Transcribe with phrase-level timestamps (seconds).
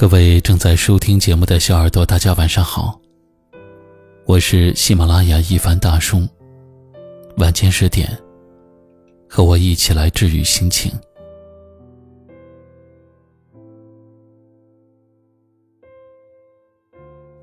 [0.00, 2.98] 各位正在收听节目的小耳朵，大家晚上好。
[4.24, 6.26] 我是喜马拉雅一凡大叔。
[7.36, 8.08] 晚间十点，
[9.28, 10.90] 和我一起来治愈心情。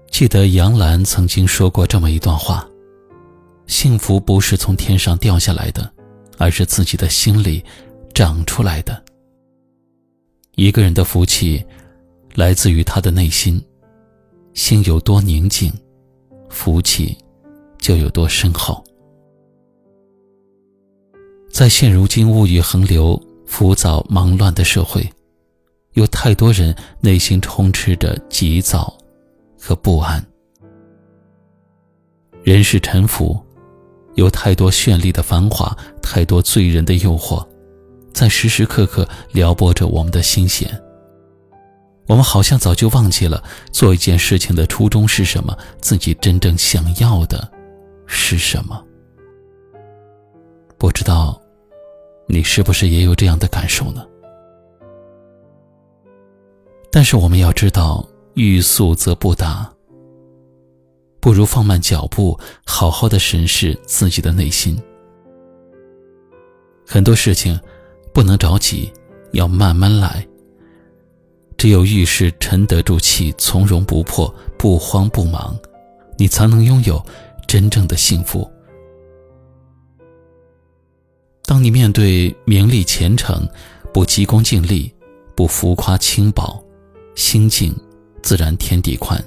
[0.09, 2.67] 记得杨澜曾经说过这么一段话：
[3.67, 5.93] 幸福不是从天上掉下来的，
[6.39, 7.63] 而是自己的心里
[8.15, 9.05] 长出来的。
[10.55, 11.63] 一个人的福气。
[12.37, 13.59] 来自于他的内心，
[14.53, 15.73] 心有多宁静，
[16.49, 17.17] 福气
[17.79, 18.83] 就有多深厚。
[21.49, 25.09] 在现如今物欲横流、浮躁忙乱的社会，
[25.93, 28.95] 有太多人内心充斥着急躁
[29.59, 30.23] 和不安。
[32.43, 33.35] 人世沉浮，
[34.13, 37.43] 有太多绚丽的繁华，太多醉人的诱惑，
[38.13, 40.69] 在时时刻刻撩拨着我们的心弦。
[42.07, 47.49] 我们好像早就忘记了做一件事情的初衷是什么，自己真正想要的
[48.05, 48.81] 是什么。
[50.77, 51.39] 不知道，
[52.27, 54.05] 你是不是也有这样的感受呢？
[56.89, 59.69] 但是我们要知道，欲速则不达，
[61.19, 64.81] 不如放慢脚步，好好的审视自己的内心。
[66.85, 67.59] 很多事情
[68.13, 68.89] 不能着急，
[69.33, 70.25] 要慢慢来。
[71.57, 75.57] 只有遇事沉得住气，从容不迫，不慌不忙，
[76.15, 77.03] 你才能拥有
[77.47, 78.47] 真正的幸福。
[81.43, 83.47] 当你面对名利前程，
[83.91, 84.93] 不急功近利，
[85.35, 86.63] 不浮夸轻薄，
[87.15, 87.75] 心境
[88.21, 89.19] 自然天地宽。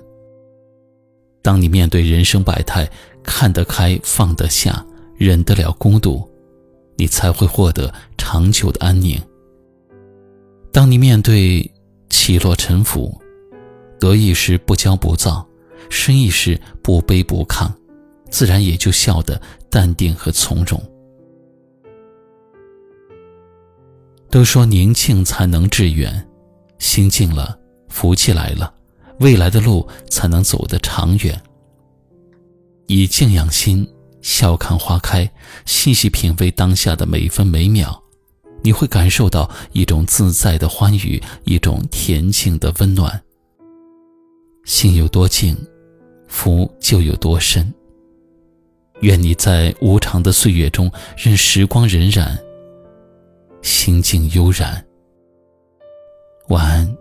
[1.42, 2.89] 当你面对人生百态，
[3.25, 4.84] 看得开，放得下，
[5.17, 6.23] 忍得了孤独，
[6.97, 9.20] 你才会获得长久的安宁。
[10.70, 11.69] 当你面对……
[12.11, 13.18] 起落沉浮，
[13.98, 15.46] 得意时不骄不躁，
[15.89, 17.73] 失意时不卑不亢，
[18.29, 19.40] 自然也就笑得
[19.70, 20.80] 淡定和从容。
[24.29, 26.29] 都说宁静才能致远，
[26.79, 27.58] 心静了，
[27.89, 28.73] 福气来了，
[29.20, 31.40] 未来的路才能走得长远。
[32.86, 33.89] 以静养心，
[34.20, 35.29] 笑看花开，
[35.64, 38.01] 细细品味当下的每分每秒。
[38.62, 43.20] 你会感受到一种自在的欢愉，一种恬静的温暖。
[44.64, 45.56] 心有多静，
[46.28, 47.72] 福就有多深。
[49.00, 52.38] 愿你在无常的岁月中，任时光荏苒，
[53.62, 54.84] 心境悠然。
[56.48, 56.99] 晚安。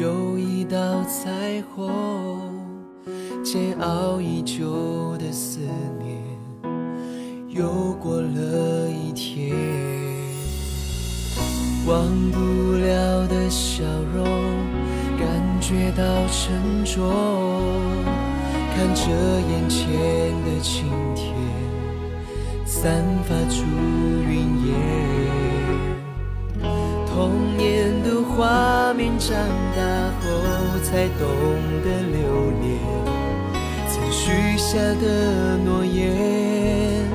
[0.00, 1.92] 有一道彩虹，
[3.44, 5.60] 煎熬已久的思
[6.02, 6.16] 念
[7.50, 9.54] 又过了一天，
[11.86, 12.02] 忘
[12.32, 12.38] 不
[12.78, 13.84] 了的笑
[14.14, 14.24] 容，
[15.18, 17.06] 感觉到沉重，
[18.74, 19.02] 看着
[19.50, 19.84] 眼前
[20.46, 21.34] 的晴天
[22.64, 23.66] 散发出
[24.26, 24.70] 云烟。
[27.12, 27.49] 童年的
[28.90, 29.38] 画面，长
[29.76, 29.82] 大
[30.20, 30.26] 后
[30.82, 31.24] 才懂
[31.84, 32.80] 得留恋。
[33.88, 37.08] 曾许下的诺言，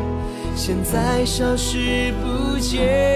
[0.56, 3.15] 现在消失不见。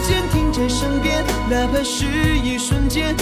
[0.00, 2.06] 时间停在身边，哪怕是
[2.38, 3.14] 一瞬间，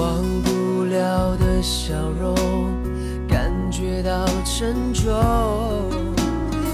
[0.00, 2.34] 忘不了的笑容，
[3.28, 5.12] 感觉到沉重，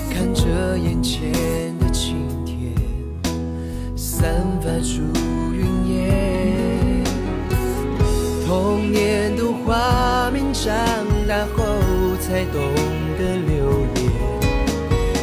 [0.08, 1.32] 看着眼前
[1.80, 2.72] 的晴天
[3.96, 5.02] 散发出
[5.52, 7.04] 云烟。
[8.46, 10.72] 童年的画面，长
[11.26, 11.64] 大后
[12.20, 12.62] 才懂
[13.18, 13.98] 得留恋。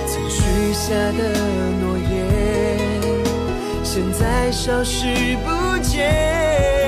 [0.06, 1.40] 曾许下的
[1.80, 2.22] 诺言，
[3.82, 6.83] 现在消失不见。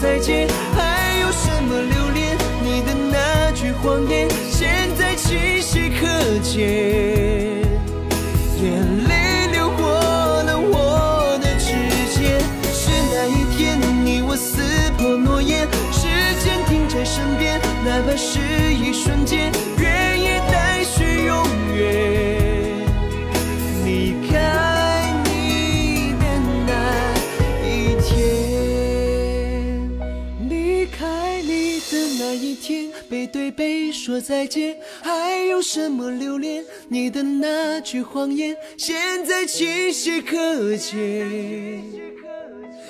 [0.00, 2.36] 再见，还有什么留恋？
[2.62, 6.06] 你的那句谎言，现在清晰可
[6.42, 7.62] 见。
[8.60, 11.72] 眼泪流过了我的指
[12.12, 12.40] 尖，
[12.72, 14.60] 是那一天你我撕
[14.98, 16.06] 破诺言，时
[16.42, 19.52] 间停在身边，哪怕是一瞬间，
[31.94, 36.64] 的那一天，背对背说再见，还有什么留恋？
[36.88, 40.92] 你的那句谎言，现在清晰可见。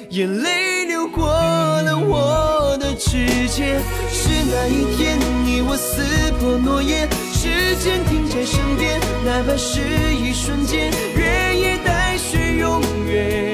[0.08, 3.78] 眼泪流过了我的指尖，
[4.10, 6.02] 是那一天你我撕
[6.40, 9.80] 破诺言，时间停在身边，哪怕是
[10.14, 13.53] 一瞬间，愿意带去永远。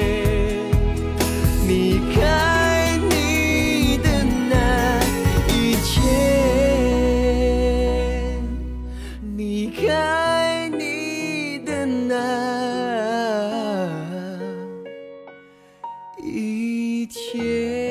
[16.23, 17.90] 一天。